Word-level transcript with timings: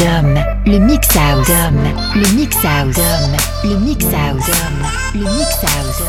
Dom, 0.00 0.34
le 0.64 0.78
Mix 0.78 1.14
House. 1.14 1.46
Dom, 1.46 1.76
le 2.14 2.26
Mix 2.34 2.56
House. 2.64 2.96
Dom, 2.96 3.36
le 3.64 3.76
Mix 3.80 4.06
House. 4.06 4.46
Dom, 4.46 4.86
le 5.14 5.20
Mix 5.20 5.62
House. 5.62 6.02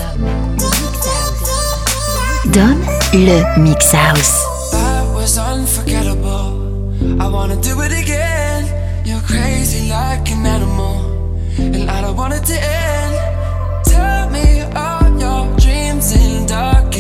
Dom, 2.54 2.80
le 3.13 3.59
Mix 3.59 3.93
House. 3.93 4.45
That 4.71 5.13
was 5.13 5.38
unforgettable. 5.38 7.20
I 7.20 7.27
wanna 7.27 7.57
do 7.57 7.81
it 7.81 7.91
again. 7.91 8.63
You're 9.04 9.20
crazy 9.27 9.89
like 9.89 10.31
an 10.31 10.45
animal. 10.45 11.41
And 11.58 11.91
I 11.91 12.02
don't 12.02 12.16
want 12.16 12.34
it 12.34 12.45
to 12.45 12.53
end. 12.53 13.13
Tell 13.84 14.30
me 14.30 14.62
all 14.73 15.20
your 15.20 15.53
dreams 15.59 16.13
in 16.13 16.45
dark. 16.45 16.91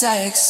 sex. 0.00 0.49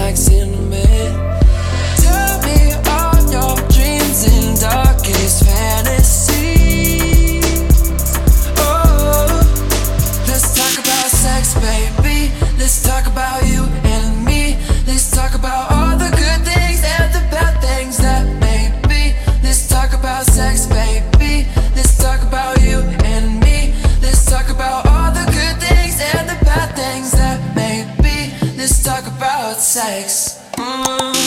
like 0.00 0.16
sex. 29.60 30.40
Mm. 30.56 31.19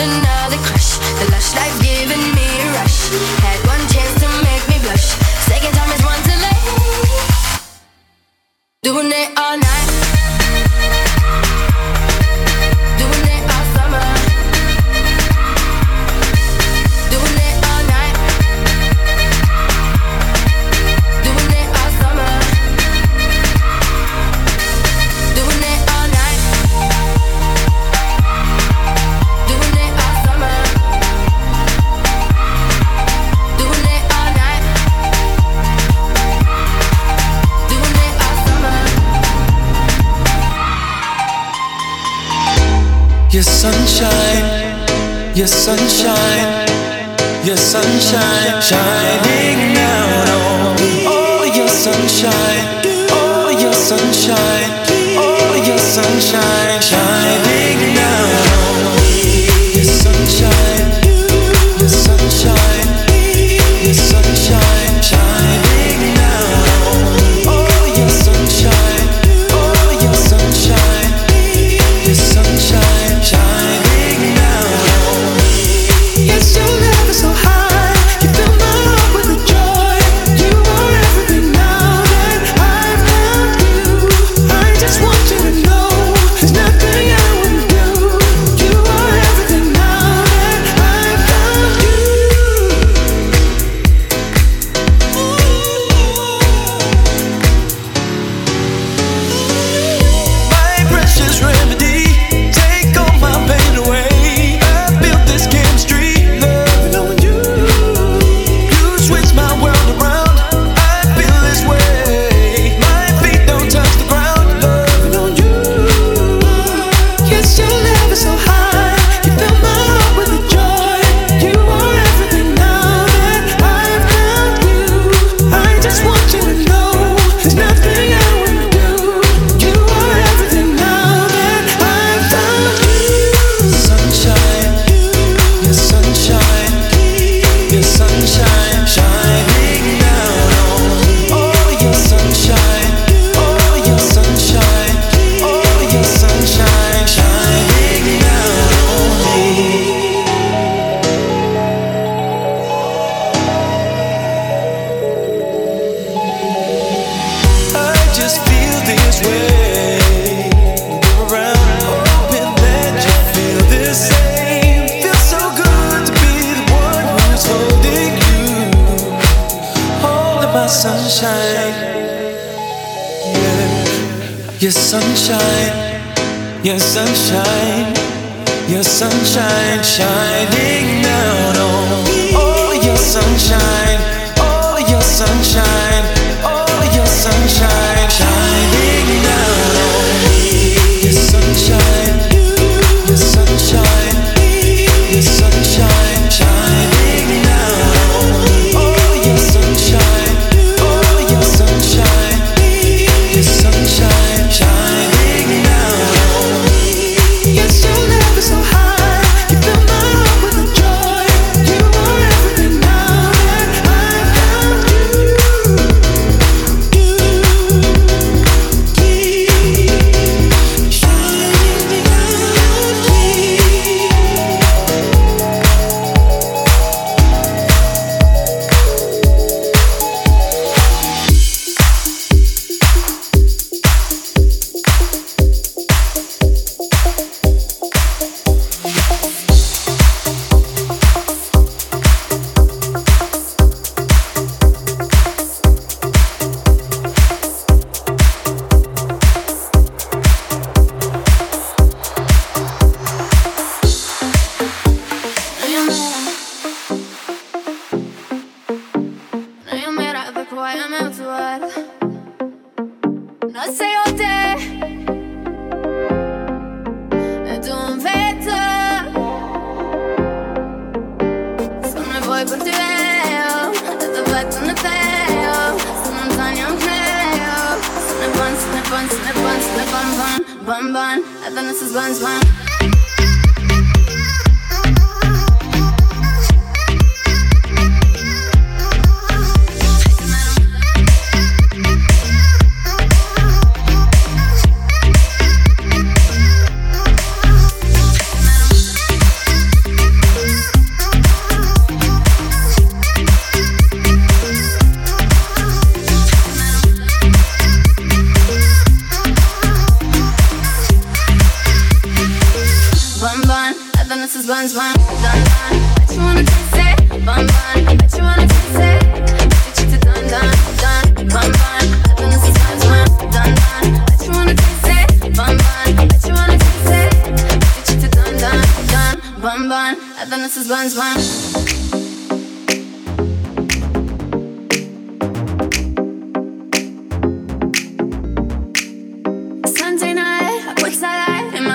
I 0.00 0.27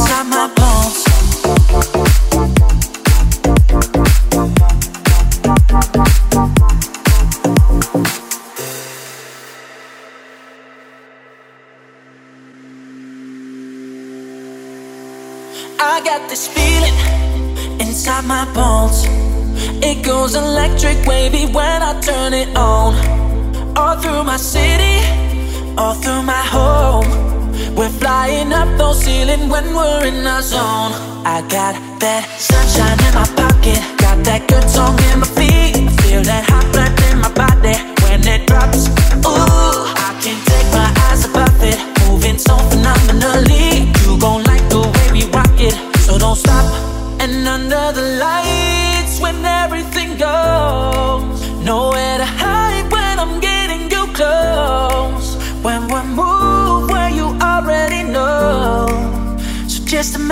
inside 0.00 0.26
my 0.30 0.48
bones. 0.54 0.79
feeling 29.20 29.48
when 29.50 29.74
we're 29.74 30.06
in 30.06 30.26
our 30.26 30.42
zone. 30.42 30.92
I 31.24 31.44
got 31.48 31.74
that 32.00 32.24
sunshine 32.38 33.00
in 33.06 33.12
my 33.14 33.28
pocket, 33.36 33.80
got 33.98 34.24
that 34.24 34.48
good 34.48 34.66
song 34.68 34.96
in 35.12 35.20
my 35.20 35.26
feet. 35.36 35.76
Feel 36.02 36.22
that 36.22 36.44
hot 36.48 36.66
blood 36.72 36.92
in 37.10 37.18
my 37.20 37.32
body 37.34 37.76
when 38.02 38.26
it 38.26 38.46
drops. 38.46 38.99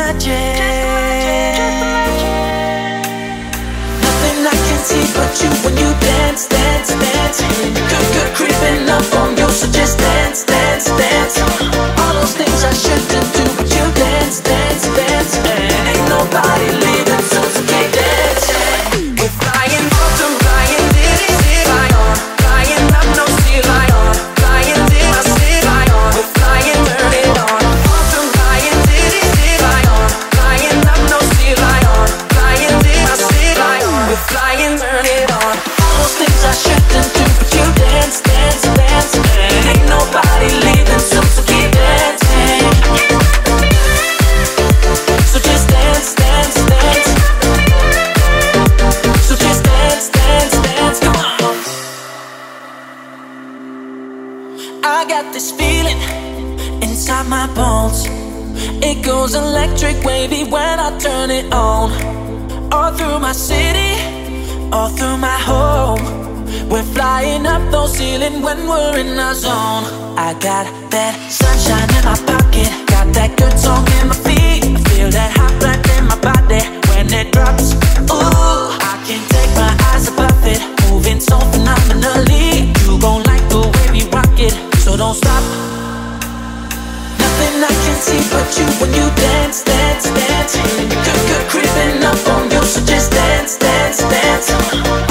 Nothing 0.09 0.25
I 4.41 4.57
can 4.57 4.81
see 4.81 5.05
but 5.13 5.37
you 5.43 5.51
when 5.61 5.77
you 5.77 5.93
dance, 6.01 6.49
dance, 6.49 6.89
dance. 6.97 7.43
Good, 7.45 8.07
good, 8.17 8.33
creeping 8.35 8.89
up 8.89 9.05
on 9.21 9.37
you, 9.37 9.51
so 9.51 9.71
just 9.71 9.99
dance, 9.99 10.45
dance, 10.45 10.87
dance. 10.87 11.37
All 12.01 12.15
those 12.15 12.33
things 12.33 12.65
I 12.65 12.73
shouldn't 12.73 13.35
do, 13.37 13.45
but 13.59 13.69
you 13.69 13.85
dance, 14.01 14.41
dance, 14.41 14.87
dance. 14.97 15.37
And 15.45 15.89
ain't 15.89 16.09
nobody 16.09 16.73
leaving. 16.73 17.58
I 54.89 55.05
got 55.05 55.35
this 55.35 55.51
feeling 55.53 56.01
inside 56.83 57.29
my 57.29 57.47
bones. 57.55 58.07
It 58.83 59.05
goes 59.05 59.35
electric, 59.35 60.03
wavy 60.03 60.45
when 60.45 60.81
I 60.81 60.99
turn 60.99 61.31
it 61.31 61.53
on. 61.53 61.93
All 62.73 62.93
through 62.97 63.19
my 63.19 63.33
city, 63.33 63.93
all 64.73 64.89
through 64.89 65.19
my 65.19 65.39
home. 65.51 66.01
We're 66.71 66.89
flying 66.97 67.45
up 67.45 67.71
those 67.71 67.99
ceilings 67.99 68.43
when 68.43 68.67
we're 68.67 68.99
in 68.99 69.19
our 69.19 69.35
zone. 69.35 69.85
I 70.17 70.33
got 70.41 70.65
that 70.91 71.15
sunshine 71.31 71.91
in 71.99 72.05
my 72.09 72.17
pocket, 72.25 72.71
got 72.89 73.13
that 73.13 73.37
good 73.37 73.59
song 73.59 73.85
in 74.01 74.09
my 74.09 74.17
feet. 74.17 74.65
I 74.73 74.81
feel 74.89 75.11
that 75.11 75.31
hot 75.37 75.53
blood 75.61 75.85
in 75.97 76.05
my 76.09 76.19
body 76.19 76.65
when 76.89 77.13
it 77.13 77.31
drops. 77.31 77.75
Ooh, 78.09 78.73
I 78.81 78.97
can't 79.05 79.27
take 79.29 79.53
my 79.55 79.73
eyes 79.93 80.09
above 80.09 80.45
it, 80.49 80.61
moving 80.89 81.21
so 81.21 81.39
phenomenally. 81.53 82.73
You 82.89 82.99
gon' 82.99 83.23
like 83.25 83.45
the 83.51 83.61
way 83.61 83.87
we 83.93 84.09
rock 84.09 84.33
it 84.41 84.68
so 84.89 84.97
don't 84.97 85.15
stop. 85.15 85.43
Nothing 87.21 87.61
I 87.61 87.73
can 87.85 87.97
see 88.01 88.23
but 88.33 88.49
you 88.57 88.65
when 88.81 88.91
you 88.97 89.07
dance, 89.21 89.63
dance, 89.63 90.05
dance. 90.05 90.57
Good, 90.57 91.23
good, 91.29 91.45
creeping 91.53 92.03
up 92.05 92.17
on 92.33 92.51
you, 92.51 92.63
so 92.63 92.81
just 92.87 93.13
dance, 93.13 93.59
dance, 93.59 93.99
dance. 93.99 94.49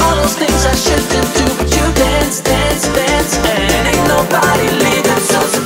All 0.02 0.14
those 0.20 0.34
things 0.34 0.66
I 0.66 0.74
shouldn't 0.74 1.30
do, 1.38 1.46
but 1.58 1.70
you 1.70 1.86
dance, 1.94 2.40
dance, 2.40 2.88
dance. 2.98 3.32
And 3.46 3.86
ain't 3.92 4.08
nobody 4.08 4.66
leaving, 4.82 5.22
so. 5.30 5.57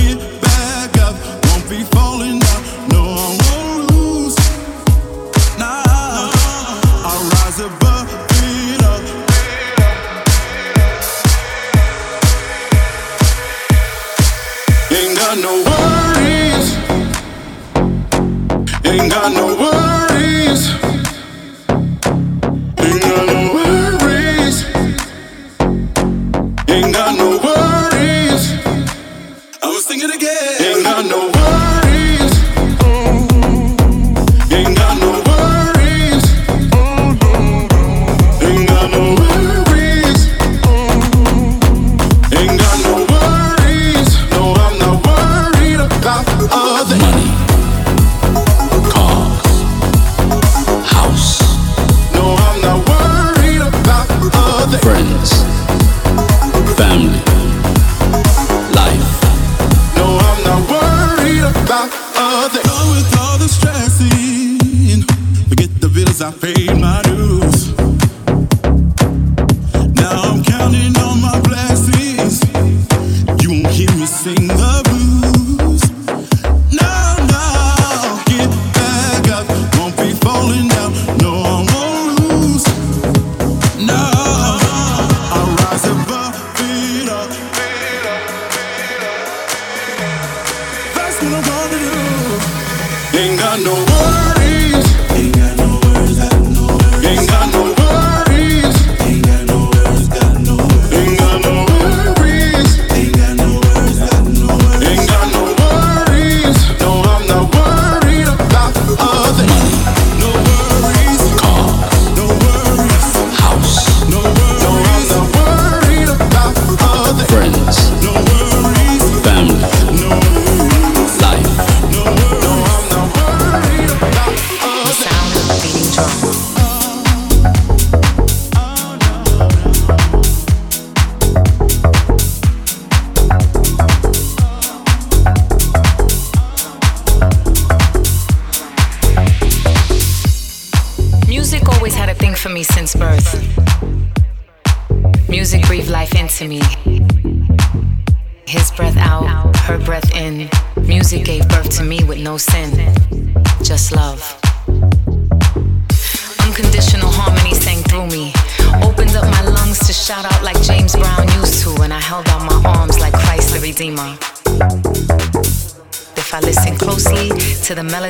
Beating 0.00 0.18
drum. 0.92 1.14
Drum 1.42 2.22
and 2.22 2.49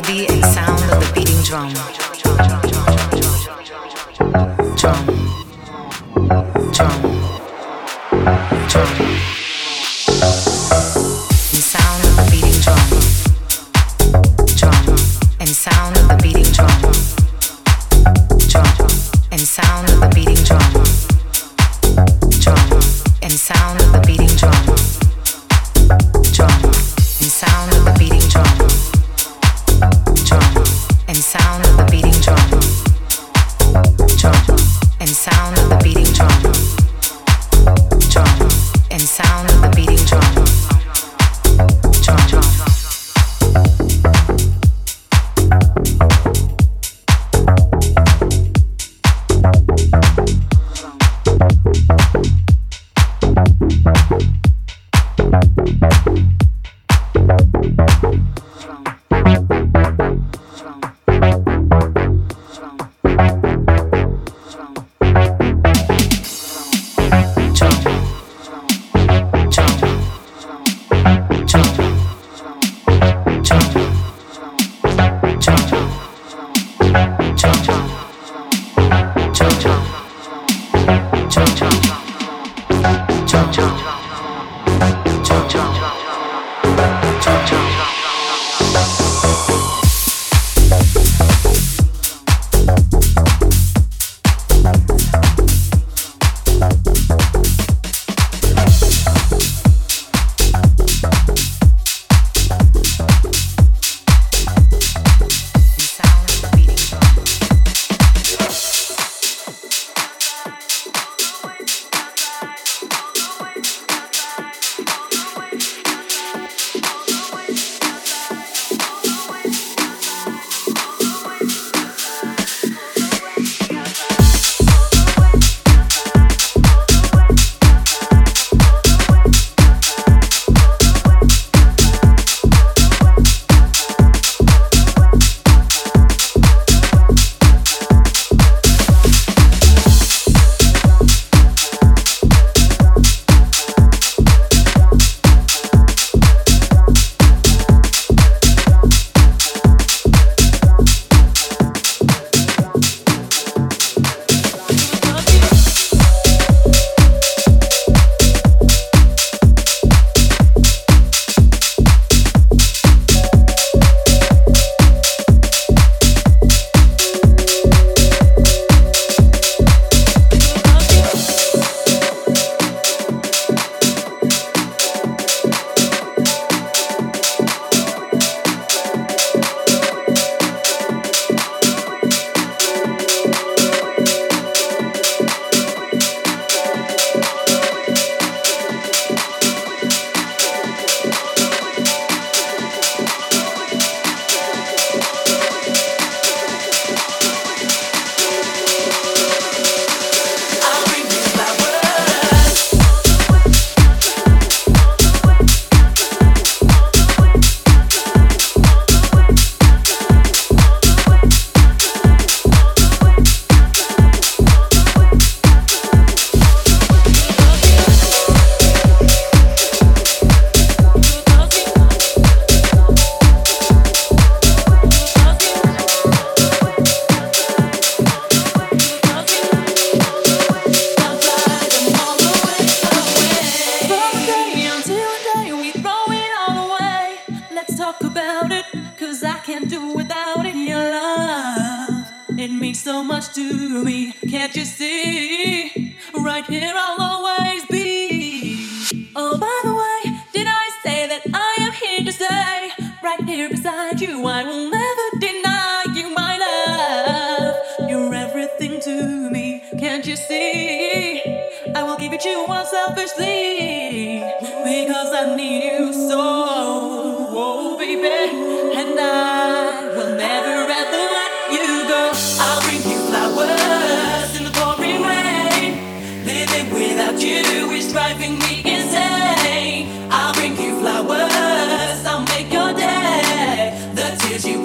sound. 0.02 0.29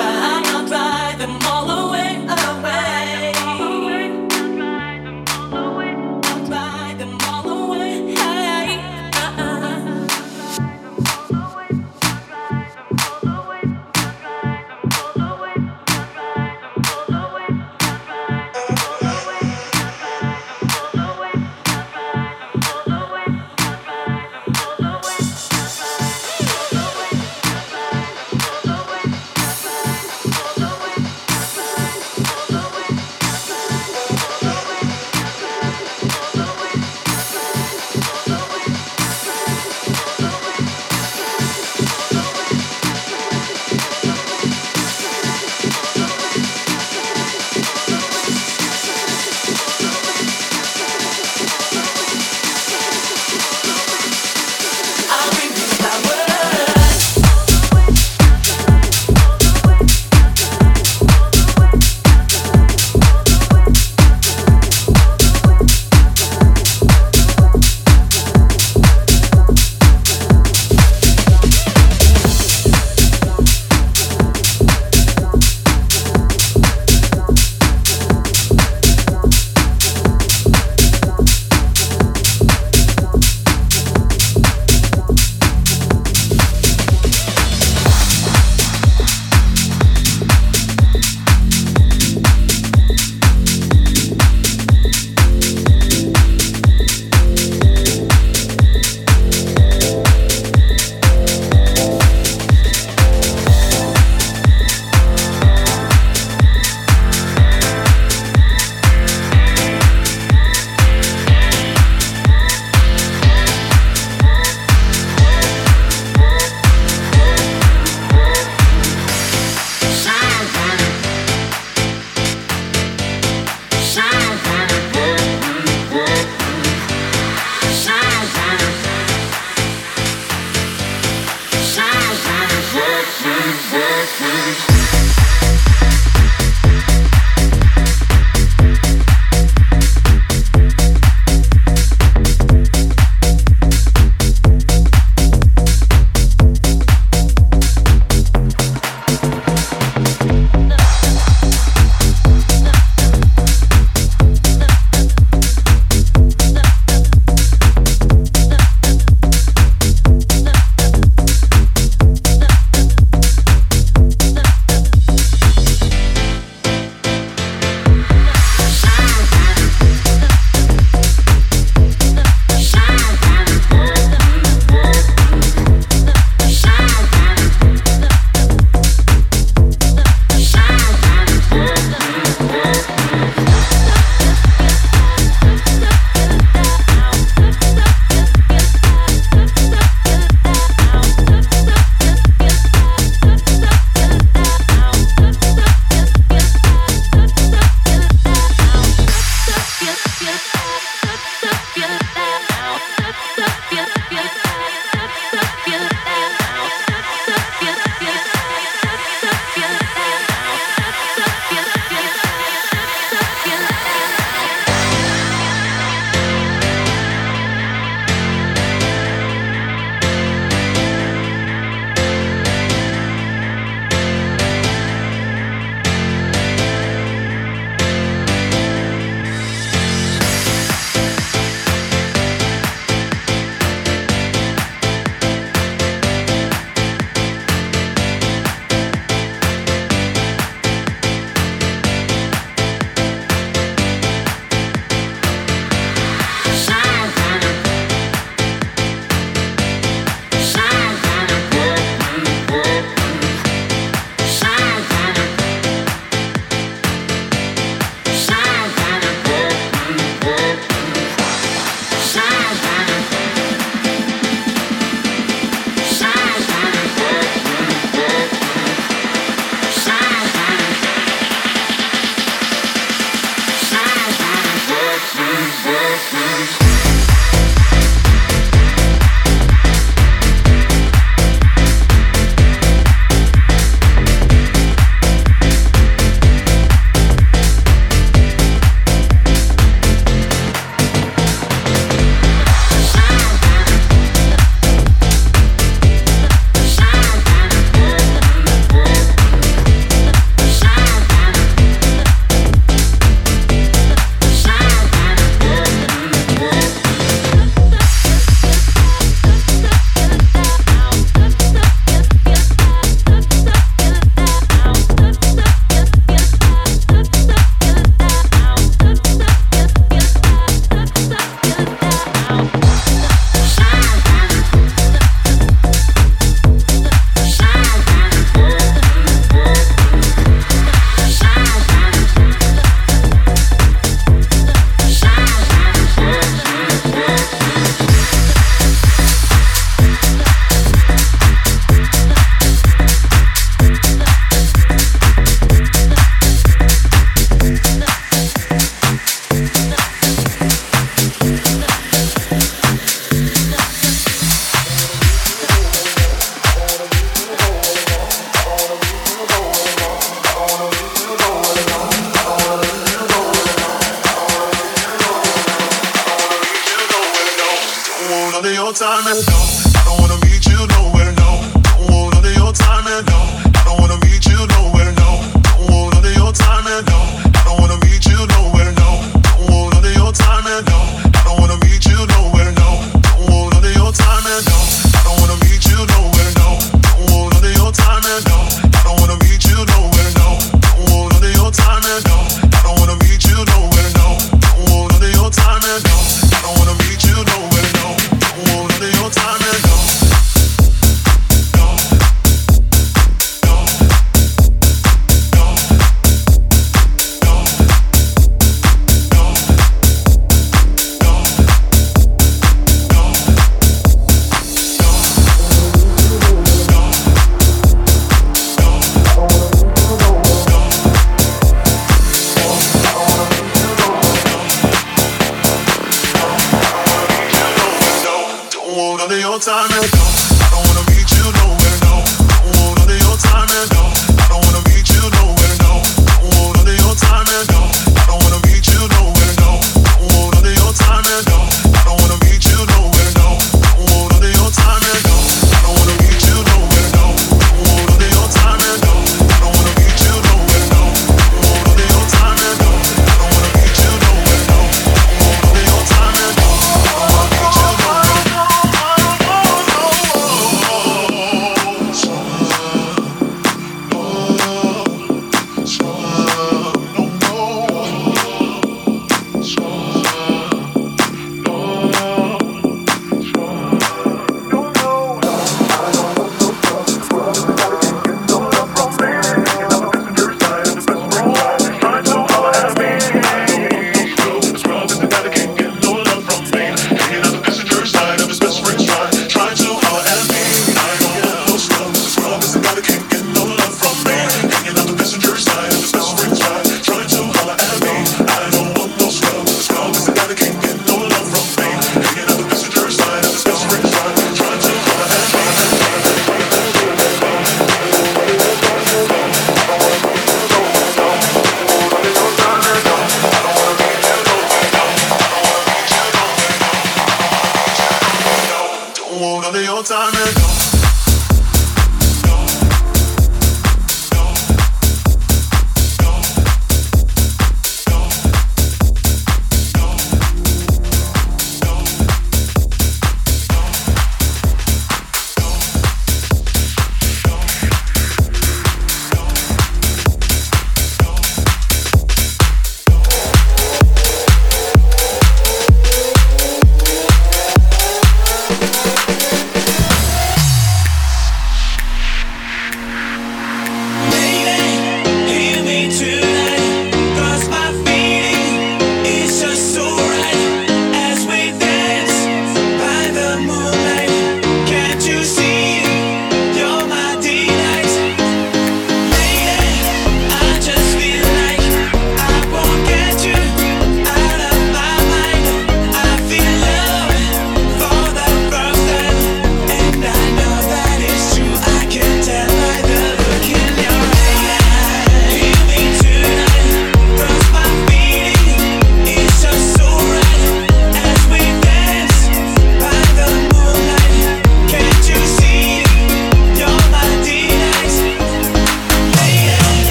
I'll 0.00 0.66
drive 0.66 1.18
them 1.18 1.38
all 1.46 1.88
away. 1.88 2.07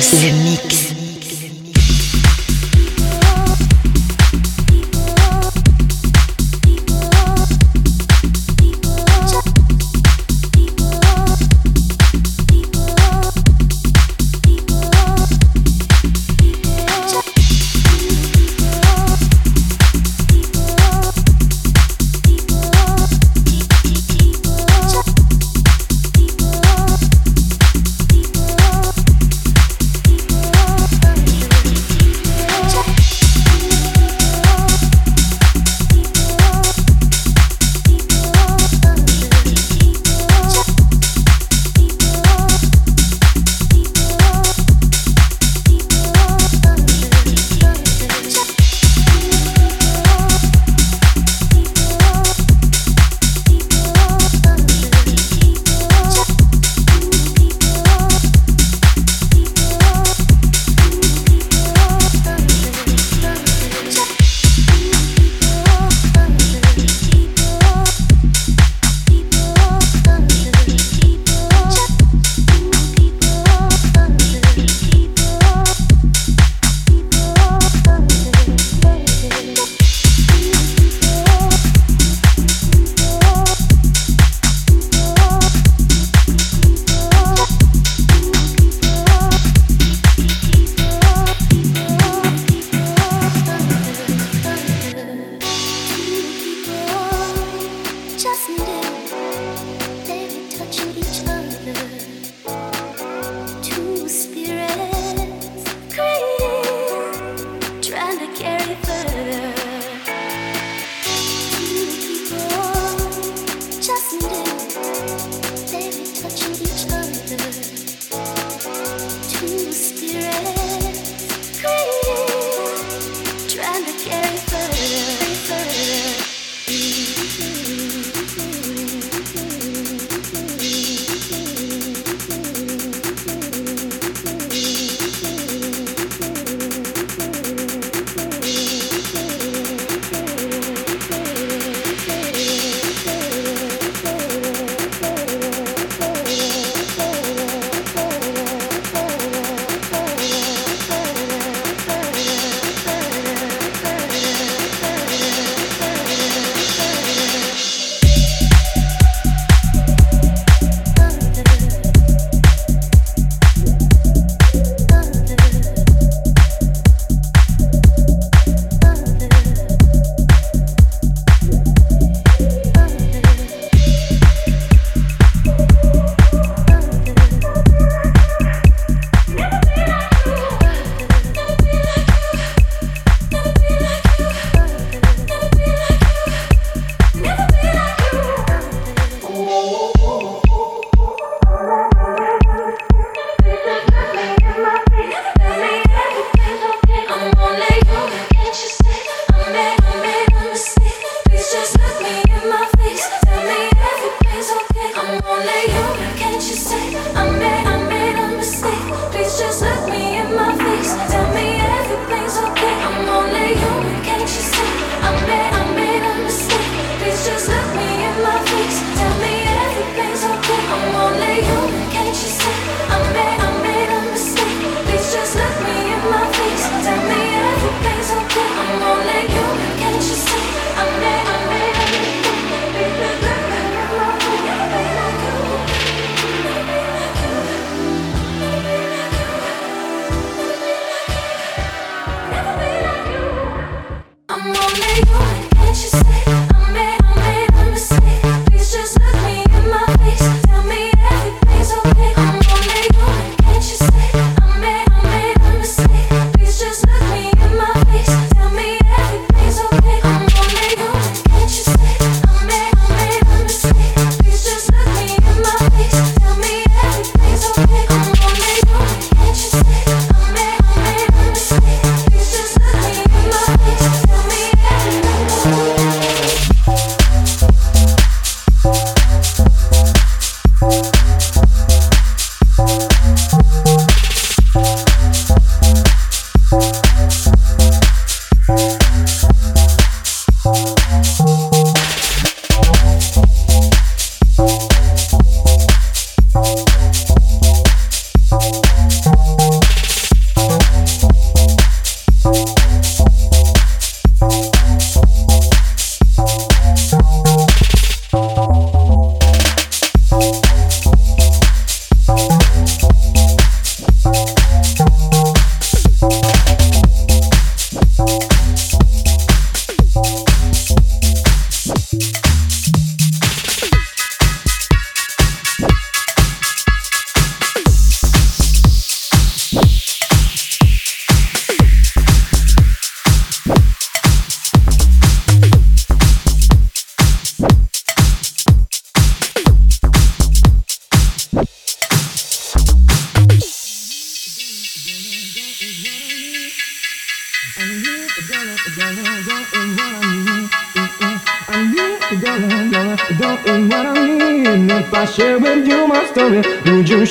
Здесь. 0.00 0.37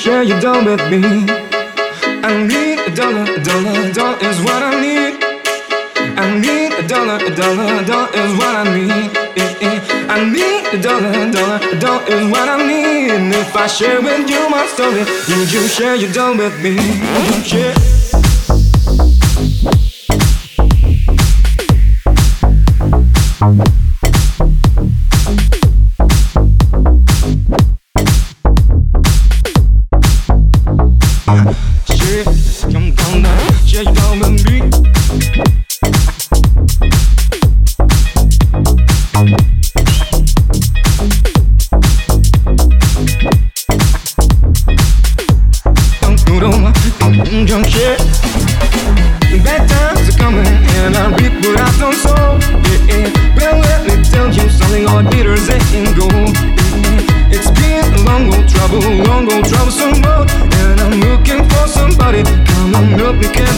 Share 0.08 0.22
your 0.22 0.40
dough 0.40 0.64
with 0.64 0.84
me? 0.90 1.02
I 2.28 2.30
need 2.50 2.78
a 2.88 2.90
dollar, 2.96 3.26
a 3.28 3.40
dollar, 3.48 3.74
a 3.88 3.92
dollar 3.92 4.16
is 4.28 4.38
what 4.46 4.62
I 4.70 4.72
need. 4.84 5.14
I 6.24 6.26
need 6.44 6.72
a 6.82 6.84
dollar, 6.88 7.18
a 7.28 7.32
dollar, 7.40 7.68
a 7.80 7.84
dollar 7.84 8.08
is 8.22 8.32
what 8.40 8.54
I 8.60 8.64
need. 8.76 9.10
I 10.16 10.18
need 10.36 10.64
a 10.76 10.78
dollar, 10.80 11.12
a 11.12 11.30
dollar, 11.30 11.58
a 11.74 11.78
dollar 11.78 12.04
is 12.14 12.24
what 12.32 12.48
I 12.48 12.56
need. 12.70 13.10
And 13.16 13.34
if 13.34 13.54
I 13.54 13.66
share 13.66 14.00
with 14.00 14.30
you 14.30 14.42
my 14.48 14.64
story, 14.74 15.04
would 15.28 15.52
you 15.52 15.68
share 15.76 15.94
your 15.94 16.12
dough 16.12 16.34
with 16.42 16.56
me? 16.62 16.76
Would 16.76 18.07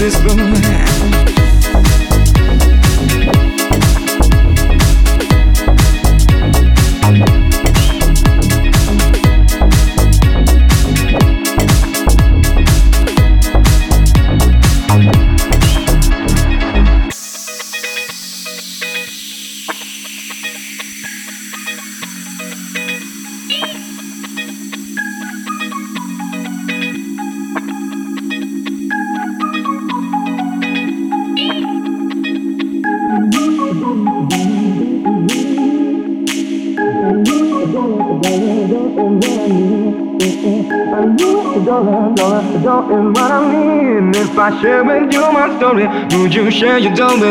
you 0.00 0.10
share? 0.10 0.69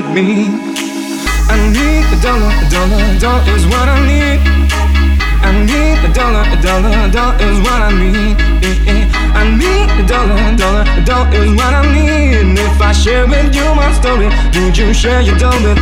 Me? 0.08 0.47
I 1.50 1.58
need 1.74 2.06
a 2.14 2.18
dollar, 2.22 2.52
a 2.52 2.66
dollar, 2.70 3.02
a 3.04 3.20
dollar 3.20 3.43
is 3.56 3.66
what 3.66 3.88
I 3.89 4.00
need. 4.06 4.39
I 5.41 5.52
need 5.66 5.97
a 6.06 6.14
dollar, 6.14 6.43
a 6.45 6.62
dollar, 6.62 6.93
a 6.93 7.12
dollar 7.12 7.36
is 7.41 7.60
what 7.60 7.82
I 7.82 7.91
need. 7.91 8.38
I 9.34 9.43
need 9.58 9.89
a 10.00 10.06
dollar, 10.08 10.36
a 10.36 10.56
dollar, 10.56 10.86
a 10.86 11.02
dollar 11.04 11.30
is 11.34 11.52
what 11.56 11.74
I 11.74 11.84
need. 11.91 12.38
And 12.38 12.58
if 12.58 12.82
I 12.82 12.91
share 12.91 13.26
with 13.26 13.56
you 13.56 13.66
my 13.76 13.91
story, 13.93 14.30
would 14.56 14.78
you 14.78 14.93
share 14.93 15.22
your 15.22 15.38
dough 15.38 15.58
with 15.64 15.80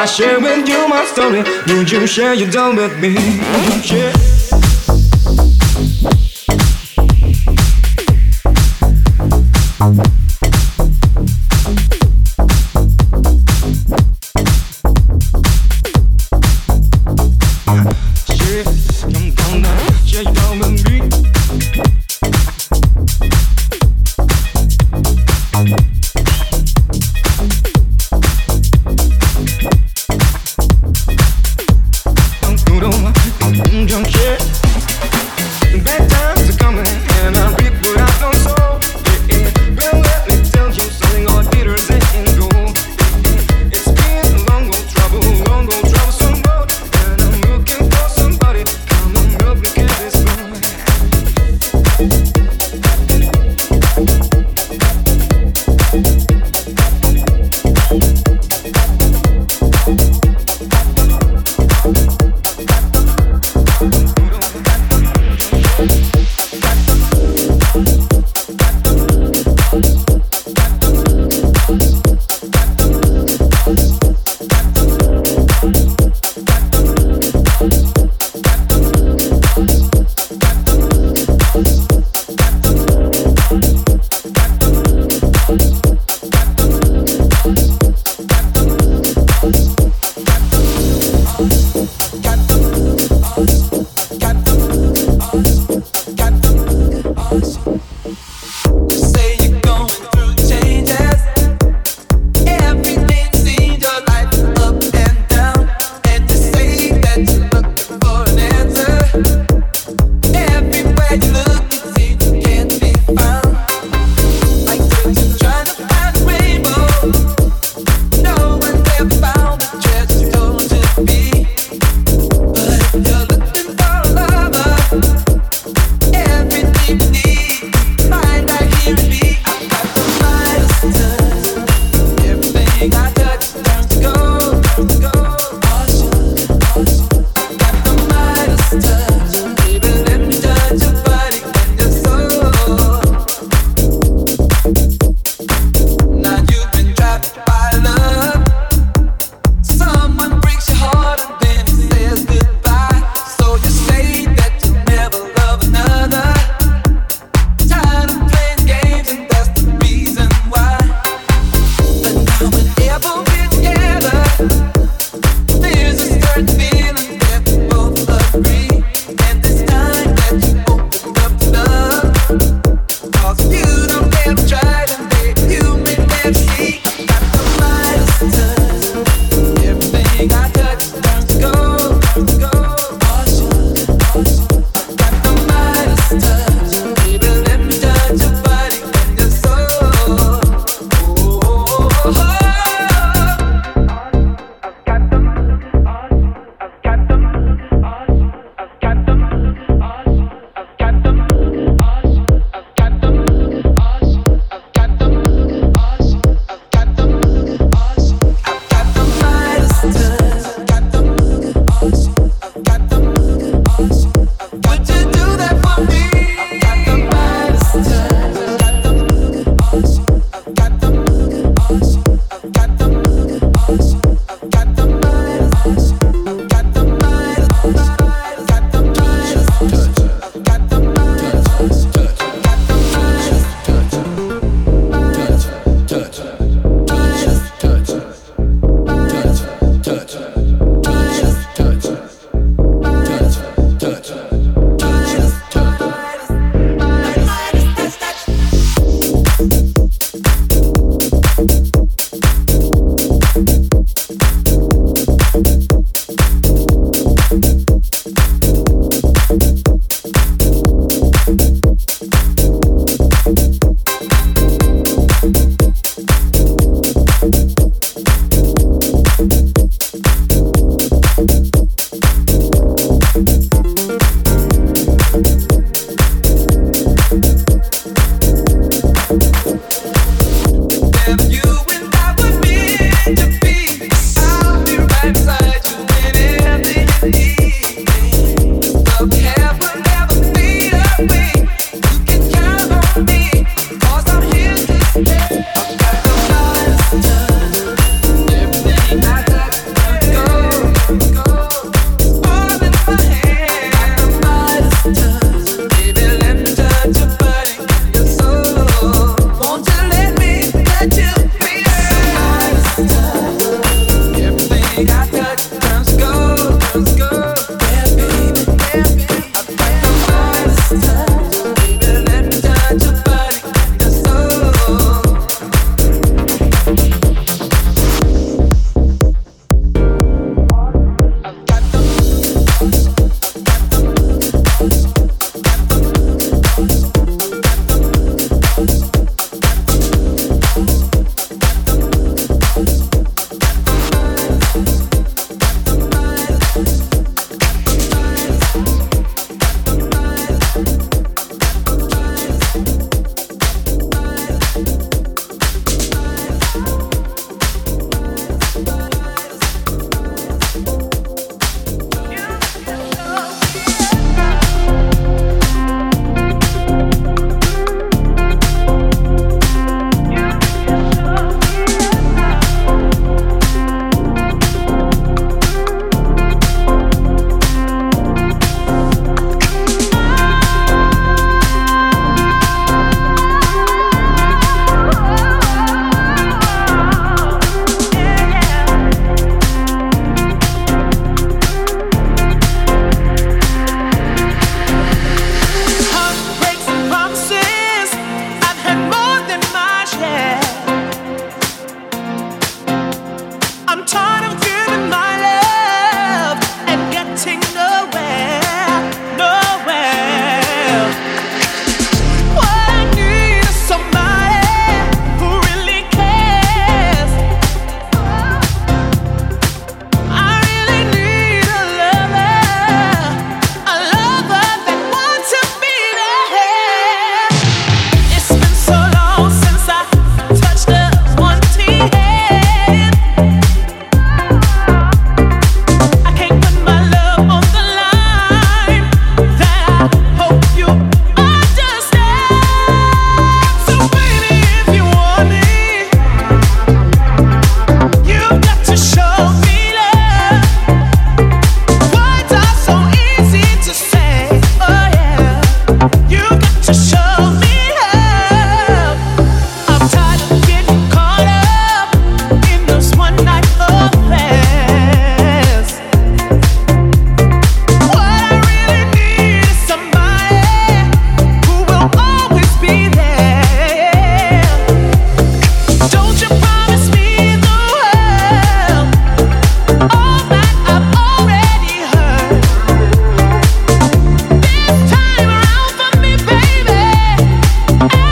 I 0.00 0.06
share 0.06 0.40
with 0.40 0.66
you 0.66 0.88
my 0.88 1.04
story, 1.04 1.42
would 1.66 1.90
you 1.90 2.06
share 2.06 2.32
your 2.32 2.50
dough 2.50 2.74
with 2.74 2.98
me? 3.00 4.29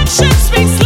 Shakespeare. 0.08 0.77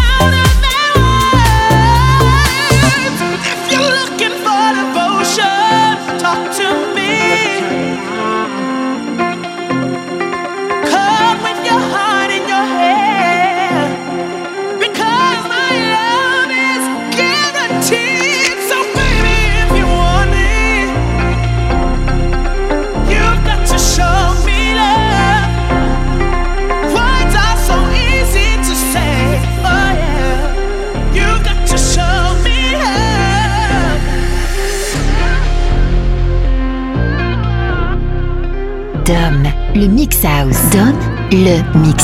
But 41.73 41.99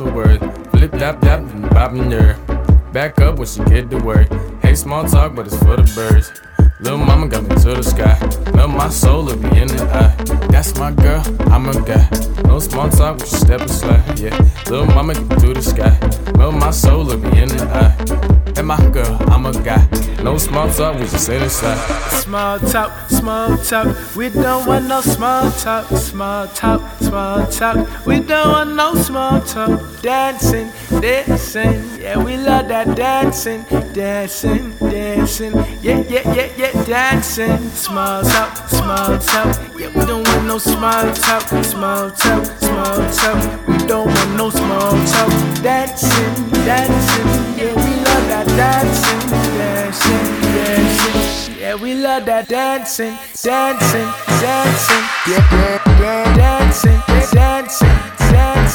me 0.00 0.10
lost. 0.10 0.70
Flip, 0.70 0.90
tap, 0.92 1.20
tap, 1.20 1.40
and 1.40 1.64
bopping 1.66 2.10
her. 2.12 2.34
Back 2.92 3.20
up 3.20 3.38
when 3.38 3.46
she 3.46 3.62
get 3.64 3.90
to 3.90 3.98
work. 3.98 4.28
Hey, 4.62 4.74
small 4.74 5.04
talk, 5.04 5.34
but 5.34 5.46
it's 5.46 5.58
for 5.58 5.76
the 5.76 5.92
birds. 5.94 6.32
Little 6.80 6.98
mama 6.98 7.26
got 7.26 7.42
me 7.42 7.56
to 7.56 7.74
the 7.74 7.82
sky. 7.82 8.18
Love 8.52 8.70
my 8.70 8.88
soul, 8.88 9.24
will 9.24 9.36
be 9.36 9.48
in 9.58 9.68
the 9.68 9.82
eye. 9.92 10.14
That's 10.48 10.78
my 10.78 10.92
girl, 10.92 11.22
I'm 11.52 11.68
a 11.68 11.80
guy. 11.82 12.08
No 12.44 12.58
small 12.60 12.88
talk, 12.88 13.18
we 13.18 13.26
should 13.26 13.40
step 13.40 13.60
and 13.60 13.70
slide. 13.70 14.18
Yeah, 14.18 14.36
little 14.66 14.86
mama 14.86 15.14
get 15.14 15.28
me 15.28 15.36
to 15.36 15.54
the 15.54 15.62
sky. 15.62 15.98
Melt 16.36 16.54
my 16.54 16.70
soul, 16.70 17.04
look 17.04 17.20
me 17.20 17.42
in 17.42 17.48
the 17.48 17.64
eye. 17.64 17.94
And 18.56 18.66
my 18.66 18.78
girl, 18.90 19.18
I'm 19.28 19.46
a 19.46 19.52
guy. 19.52 19.86
No 20.22 20.38
small 20.38 20.70
talk, 20.72 20.94
we 20.94 21.02
just 21.02 21.26
sit 21.26 21.42
inside. 21.42 21.76
Small 22.10 22.58
talk, 22.60 22.92
small 23.08 23.56
talk. 23.58 24.16
We 24.16 24.28
don't 24.28 24.66
want 24.66 24.86
no 24.86 25.00
small 25.00 25.50
talk. 25.52 25.86
Small 25.96 26.46
talk, 26.48 26.80
small 27.00 27.46
talk. 27.46 28.06
We 28.06 28.20
don't 28.20 28.48
want 28.50 28.74
no 28.76 28.94
small 28.94 29.40
talk. 29.40 29.80
Dancing, 30.08 30.72
dancing. 31.02 32.00
Yeah, 32.00 32.16
we 32.16 32.38
love 32.38 32.68
that 32.68 32.96
dancing, 32.96 33.60
dancing, 33.92 34.72
dancing. 34.80 35.52
Yeah, 35.82 36.00
yeah, 36.08 36.24
yeah, 36.32 36.48
yeah, 36.56 36.84
dancing. 36.84 37.68
Small 37.76 38.22
talk, 38.22 38.56
small 38.70 39.18
talk. 39.18 39.52
Yeah, 39.78 39.92
we 39.92 40.06
don't 40.06 40.26
want 40.26 40.46
no 40.46 40.56
small 40.56 41.12
talk. 41.12 41.42
Small 41.62 42.10
talk, 42.10 42.42
small 42.56 42.96
talk. 43.20 43.68
We 43.68 43.76
don't 43.84 44.06
want 44.06 44.30
no 44.38 44.48
small 44.48 44.96
talk. 45.12 45.30
Dancing, 45.60 46.34
dancing. 46.64 47.28
Yeah, 47.60 47.74
we 47.76 47.92
love 48.00 48.24
that 48.32 48.46
dancing, 48.56 49.30
dancing, 49.60 50.40
dancing. 50.56 51.60
Yeah, 51.60 51.74
we 51.74 51.92
love 51.92 52.24
that 52.24 52.48
dancing, 52.48 53.12
dancing, 53.44 54.08
dancing. 54.40 55.04
Yeah, 55.28 55.44
yeah, 55.52 56.00
yeah, 56.00 56.36
dancing, 56.36 57.00
dancing, 57.34 58.07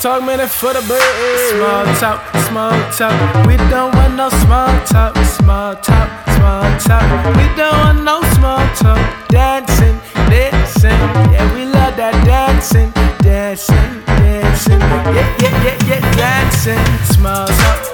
Talk, 0.00 0.22
man, 0.24 0.40
it's 0.40 0.54
for 0.54 0.72
the 0.72 0.80
birds. 0.88 1.04
Small 1.50 1.84
talk, 1.96 2.20
small 2.48 2.72
talk. 2.92 3.46
We 3.46 3.56
don't 3.68 3.94
want 3.94 4.14
no 4.16 4.28
small 4.30 4.68
talk. 4.86 5.14
Small 5.26 5.76
talk, 5.76 6.08
small 6.36 6.64
talk. 6.78 7.36
We 7.36 7.44
don't 7.54 7.76
want 7.78 8.04
no 8.04 8.22
small 8.34 8.64
talk. 8.76 9.28
Dancing, 9.28 9.98
dancing. 10.30 10.90
Yeah, 11.32 11.54
we 11.54 11.64
love 11.66 11.96
that 11.96 12.14
dancing, 12.24 12.90
dancing, 13.22 14.02
dancing. 14.06 14.80
Yeah, 14.80 15.36
yeah, 15.42 15.64
yeah, 15.64 15.88
yeah, 15.88 16.16
dancing. 16.16 17.14
Small 17.14 17.46
talk. 17.46 17.89